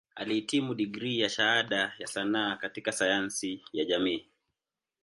Alihitimu 0.15 0.69
na 0.69 0.75
digrii 0.75 1.19
ya 1.19 1.29
Shahada 1.29 1.93
ya 1.99 2.07
Sanaa 2.07 2.55
katika 2.55 2.91
Sayansi 2.91 3.61
ya 3.73 3.85
Jamii. 3.85 4.25